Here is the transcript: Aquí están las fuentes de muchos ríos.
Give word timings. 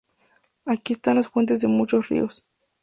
Aquí 0.65 0.93
están 0.93 1.17
las 1.17 1.27
fuentes 1.29 1.61
de 1.61 1.67
muchos 1.67 2.09
ríos. 2.09 2.43